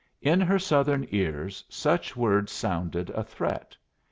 In 0.23 0.41
her 0.41 0.57
Southern 0.57 1.05
ears 1.11 1.63
such 1.69 2.15
words 2.15 2.51
sounded 2.51 3.11
a 3.11 3.23
threat. 3.23 3.77